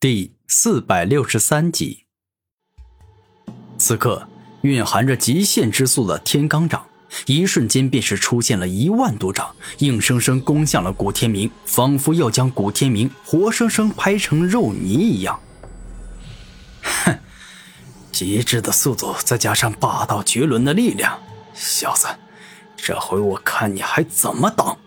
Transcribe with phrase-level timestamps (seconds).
[0.00, 2.06] 第四百六十三集。
[3.76, 4.26] 此刻，
[4.62, 6.86] 蕴含着极限之速的天罡掌，
[7.26, 15.38] 一瞬间便是出现了一万多掌，硬生生攻向了古天明，仿佛要将古天明活生生拍成肉泥一样。
[16.80, 17.18] 哼，
[18.10, 21.20] 极致的速度，再加上霸道绝伦的力量，
[21.52, 22.06] 小子，
[22.74, 24.78] 这回我看你还怎么挡！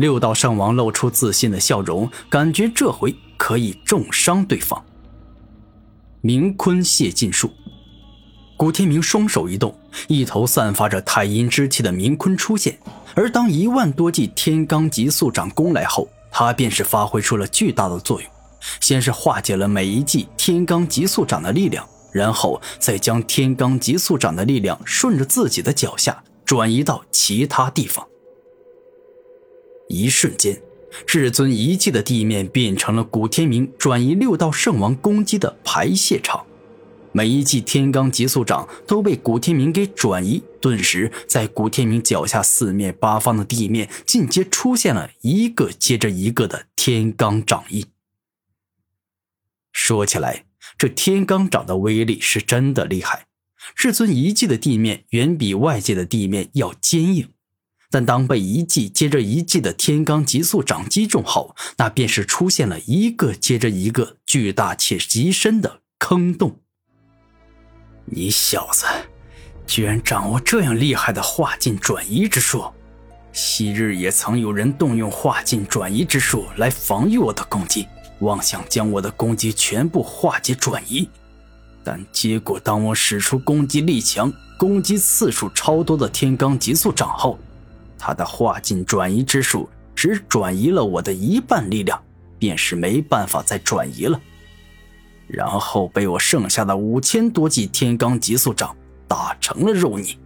[0.00, 4.82] 六道圣王露出自信的笑容，感觉这回可以重伤对方。
[6.22, 7.52] 明坤泄尽术，
[8.56, 12.78] 古天明双手一动，一头散发着太阴之气的明坤出现。
[13.14, 18.30] 而当一万多记天罡极速掌攻来后，他便是发挥出了巨大的作用。
[18.80, 28.06] 先是化解了每一记天罡极速掌的力量，然后再将天罡极速掌的力量顺着自己的脚下转移到其他地方。
[29.90, 30.62] 一瞬间，
[31.04, 36.46] 至尊遗迹的地面变成了古天明转移六道圣王攻击的排泄场。
[37.12, 47.84] 每一记天罡极速掌都被古天明给转移，顿时在古天明脚下四面八方的地面尽皆出现了一个接着一个的天罡掌印。
[49.72, 50.44] 说起来，
[50.78, 53.26] 这天罡掌的威力是真的厉害。
[53.74, 57.28] 至尊遗迹的地面远比外界的地面要坚硬。
[57.90, 66.60] 但当被一记接着一记的天罡极速掌击中后，那便是出现了一个接着一个巨大且极深的坑洞。
[68.04, 68.86] 你小子，
[69.66, 72.72] 居然掌握这样厉害的化境转移之术！
[73.32, 77.86] 昔日也曾有人动用化境转移之术来防御我的攻击，
[78.20, 81.08] 妄想将我的攻击全部化解转移，
[81.84, 87.38] 但结果当我使出攻击力强、攻击次数超多的天罡极速掌后，
[88.00, 92.02] 他的化境转移之术只转移了我的一半力量，
[92.38, 94.18] 便是没办法再转移了。
[95.26, 98.74] 然后被我剩下的五千多记天罡极速掌
[99.06, 100.18] 打成了肉泥。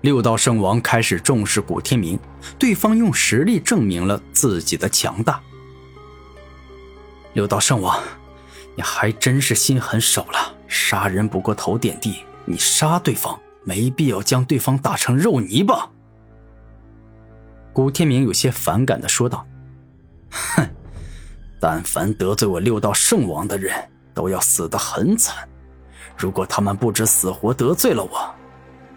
[0.00, 2.18] 六道圣王开始重视古天明，
[2.58, 5.40] 对方用实力证明了自己的强大。
[7.34, 8.02] 六道圣王，
[8.74, 15.90] 你还真是心狠手辣，杀人不过头点地，你杀对方没必要将对方打成肉泥吧？
[17.72, 19.46] 古天明有些反感的说道
[20.30, 20.68] ：“哼，
[21.60, 23.72] 但凡得罪我六道圣王的人，
[24.12, 25.48] 都要死得很惨。
[26.16, 28.34] 如果他们不知死活得罪了我，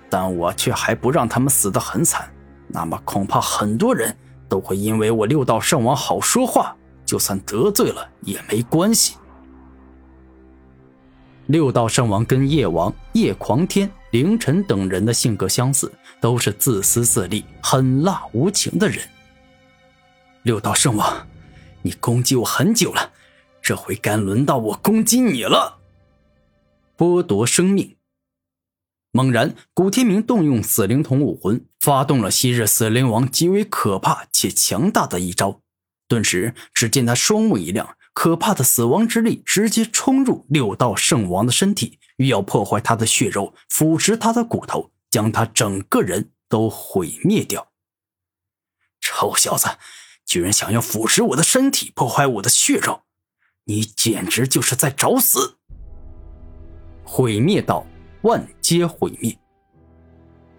[0.09, 2.29] 但我却还不让他们死得很惨，
[2.67, 4.16] 那么恐怕很多人
[4.50, 6.75] 都会因为我六道圣王好说话，
[7.06, 9.16] 就算得罪了也没关系。”
[11.47, 15.91] 六道圣王跟夜王、夜狂天、凌晨等人的性格相似，
[16.22, 19.00] 都是自私自利、狠辣无情的人。
[20.44, 21.28] 六道圣王，
[21.81, 23.12] 你攻击我很久了，
[23.59, 25.79] 这回该轮到我攻击你了。
[26.96, 27.96] 剥夺生命。
[29.12, 35.62] 猛然，古天明动用死灵童武魂，发动了昔日死灵王极为可怕且强大的一招。
[36.07, 37.97] 顿时，只见他双目一亮。
[38.13, 47.72] 可怕的死亡之力直接冲入六道圣王的身体，欲要破坏他的血肉，腐蚀他的骨头，将他整个人都毁灭掉。
[49.00, 49.68] 臭小子，
[50.25, 53.01] 居然想要腐蚀我的身体，破坏我的血肉，
[53.66, 55.57] 你简直就是在找死！
[57.03, 57.85] 毁灭道，
[58.22, 59.38] 万皆毁灭。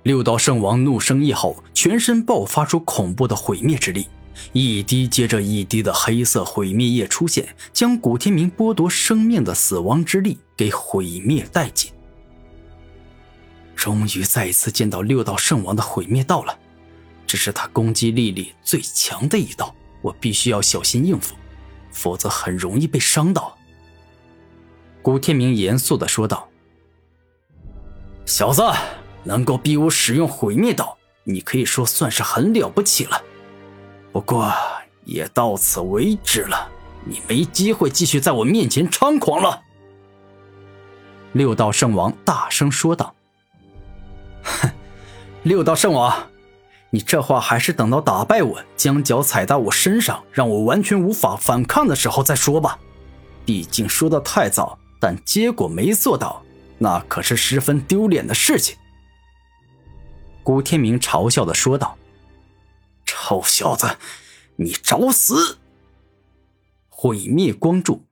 [0.02, 4.06] 六道圣王怒声一吼，全身爆发出恐怖的毁灭之力。
[4.52, 11.92] 一滴接着一滴的黑色毁灭液出现，将古天明剥夺生命的死亡之力给毁灭殆尽。
[13.74, 16.58] 终于再一次见到六道圣王的毁灭道了，
[17.26, 21.34] 这是他攻击力里最强的一道，我必须要小心应付，
[21.90, 23.56] 否则很容易被伤到。
[25.02, 26.48] 古天明严肃的说道
[28.24, 28.62] ：“小子，
[29.22, 33.22] 能够逼我使用毁灭道，你可以说算是很了不起了。”
[34.14, 34.48] 不过
[35.04, 36.70] 也到此为止了，
[37.04, 39.60] 你没机会继续在我面前猖狂了。”
[41.34, 43.12] 六道圣王大声说道。
[44.44, 44.70] “哼，
[45.42, 46.28] 六道圣王，
[46.90, 52.78] 你这话还是等到打败我，将脚踩到我身上，让我完全无法反抗的时候再说吧。
[53.44, 56.40] 毕竟说的太早，但结果没做到，
[56.78, 58.76] 那可是十分丢脸的事情。”
[60.44, 61.96] 古天明嘲笑的说道。
[63.16, 63.96] 臭小子，
[64.56, 65.58] 你找死！
[66.88, 68.02] 毁灭光柱，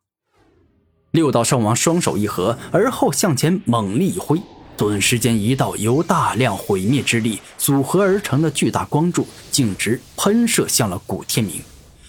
[1.10, 4.40] 六道圣王双手一合，而后向前猛力一挥，
[4.76, 11.60] 顿时间，一道由大量毁灭之力组合而成的巨大光柱径直喷射向了古天明。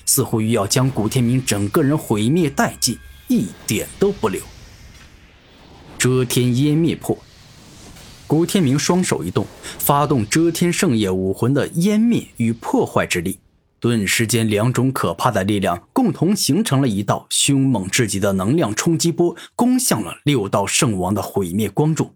[0.05, 2.97] 似乎欲要将古天明整个人毁灭殆尽，
[3.27, 4.39] 一点都不留。
[5.97, 7.17] 遮天湮灭破，
[8.33, 13.37] 古天明双手一动，发动遮天圣业武魂的湮灭与破坏之力，
[13.79, 22.15] 顿时间两种可怕的力量共同形成了一道凶猛至极的能量冲击波，攻向了六道圣王的毁灭光柱。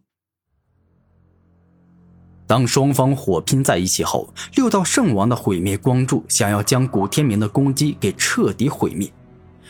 [2.47, 9.07] 当双方火拼在一起后，六道圣王的毁灭光柱想要将古天明的攻击给彻底毁灭。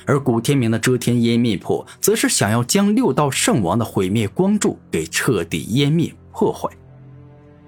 [0.05, 6.69] 而古天明的遮天湮灭破，则是想要将六道圣王的毁灭光柱给彻底湮灭破坏。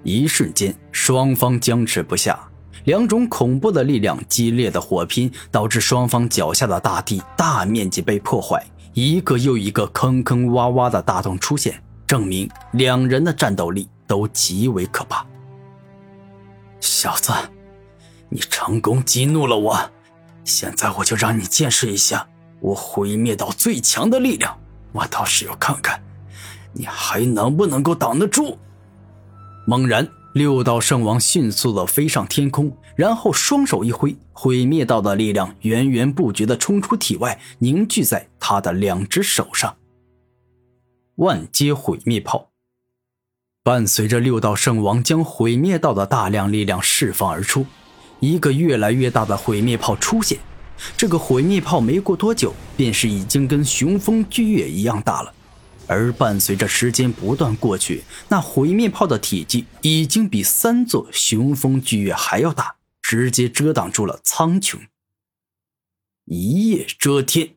[0.04, 2.38] 一瞬间，双方僵持不下，
[2.84, 8.64] 两种恐怖的力量激烈的火拼，导致双方脚下的大地大面积被破坏，
[8.94, 15.26] 一个又一个坑坑洼洼的大洞出现，证明两人的战斗力都极为可怕。
[16.78, 17.32] 小子，
[18.28, 19.90] 你成功激怒了我。
[20.44, 22.26] 现在我就让你见识一下
[22.60, 24.56] 我毁灭到最强的力量，
[24.92, 26.00] 我倒是要看看
[26.72, 28.58] 你还能不能够挡得住。
[29.66, 39.76] 猛然，六道圣王迅速的飞上天空，然后双手一挥，毁灭道的力量源源不绝的冲出体外，凝聚在他的两只手上。
[41.16, 42.48] 万阶毁灭炮，
[43.62, 47.66] 伴随着六道圣王将毁灭道的大量力量释放而出。
[48.20, 50.38] 一个越来越大的毁灭炮出现，
[50.96, 55.32] 这个毁灭炮没过多久，便是已经跟雄风巨月一样大了。
[55.90, 64.78] 而伴随着时间不断过去，那毁灭炮的体积已经比三座雄风巨月还要大，直接遮挡住了苍穹。
[66.26, 67.50] 一夜遮天，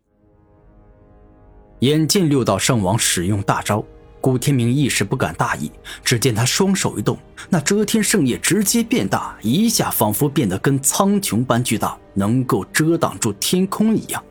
[1.81, 3.85] 眼见六道圣王使用大招。
[4.19, 5.69] 古天明一时不敢大意，
[6.03, 7.15] 只见他双手一动，
[7.49, 14.23] 那遮天圣叶直接变大，一下仿佛变得跟苍穹般巨大，能够遮挡住天空一样。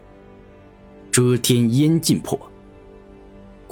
[1.13, 2.41] 遮天烟尽破。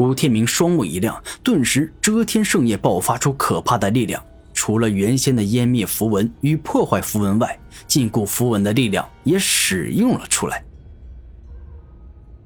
[0.00, 4.24] 古天明双目一亮，顿时遮天圣叶爆发出可怕的力量，
[4.54, 10.64] 除了原先的湮灭符文与破坏符文外，禁锢符文的力量也使用了出来。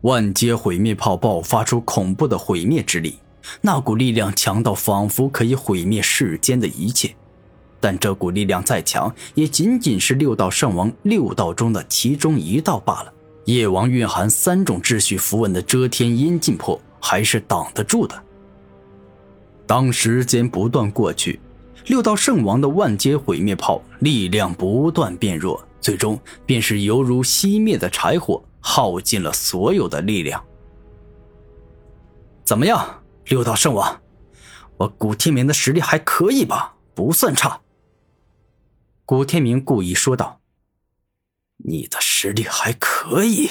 [0.01, 3.21] 万阶毁灭炮爆发出恐怖的毁灭之力。
[3.61, 7.15] 那股力量强到仿佛可以毁灭世间的一切，
[7.79, 13.13] 但这股力量再强，也仅仅是六道圣王六道中的其中一道罢了。
[13.45, 18.25] 夜王蕴含三种秩序符文的遮天阴禁破还是挡得住的。
[19.67, 21.39] 当时间不断过去，
[21.85, 30.43] 六道圣王的万阶毁灭炮力量不断变弱，最终便是犹如熄灭的柴火，耗尽了所有的力量。
[32.43, 33.03] 怎么样？
[33.27, 34.01] 六道圣王，
[34.79, 36.77] 我古天明的实力还可以吧？
[36.95, 37.61] 不算差。
[39.05, 40.41] 古天明故意说道
[41.69, 43.51] ：“你的实力还可以？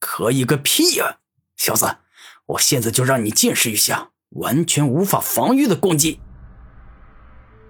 [0.00, 1.18] 可以个屁呀！
[1.56, 1.98] 小子，
[2.46, 6.20] 我现在就让你见识一下完全无法防御的攻击。”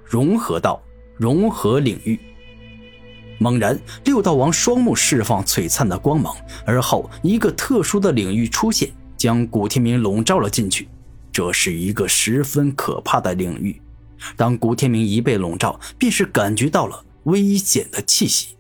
[0.04, 0.82] 融合道，
[1.16, 2.18] 融合领域。
[3.38, 10.88] 猛然，六道王双目释放璀璨的光芒，而后一个特殊的领域出现，将古天明笼罩了进去。
[11.32, 13.82] 这是一个十分可怕的领域，
[14.36, 18.56] 当古天明一被笼罩，便是感觉到了危险的气息。